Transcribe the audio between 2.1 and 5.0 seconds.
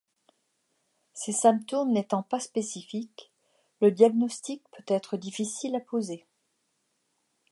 pas spécifiques, le diagnostic peut